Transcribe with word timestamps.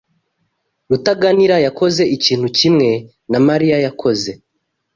Rutaganira 0.89 1.55
yakoze 1.65 2.01
ikintu 2.15 2.47
kimwe 2.57 2.89
na 3.31 3.39
Mariya 3.47 3.77
yakoze. 3.85 4.31